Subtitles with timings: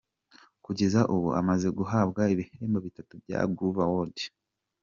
[0.65, 4.23] Kugeza ubu amaze guhabwa ibihembo bitatu bya Groove Awards.